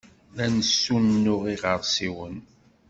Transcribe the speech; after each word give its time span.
La 0.37 0.45
nessunuɣ 0.53 1.41
iɣersiwen. 1.53 2.37